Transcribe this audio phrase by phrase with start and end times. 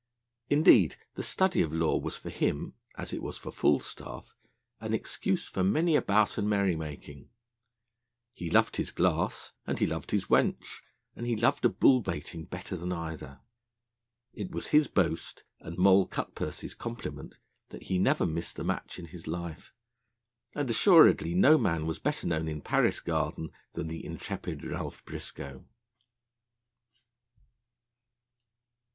[0.49, 4.35] Indeed, the study of law was for him, as it was for Falstaff,
[4.79, 7.29] an excuse for many a bout and merry making.
[8.33, 10.81] He loved his glass, and he loved his wench,
[11.15, 13.41] and he loved a bull baiting better than either.
[14.33, 17.35] It was his boast, and Moll Cutpurse's compliment,
[17.69, 19.71] that he never missed a match in his life,
[20.55, 25.63] and assuredly no man was better known in Paris Garden than the intrepid Ralph Briscoe.